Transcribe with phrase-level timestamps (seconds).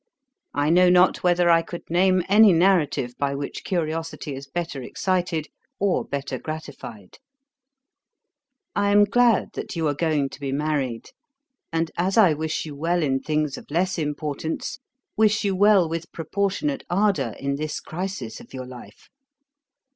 [0.55, 5.47] I know not whether I could name any narrative by which curiosity is better excited,
[5.79, 7.19] or better gratified.
[8.75, 11.11] 'I am glad that you are going to be married;
[11.71, 14.79] and as I wish you well in things of less importance,
[15.17, 19.07] wish you well with proportionate ardour in this crisis of your life.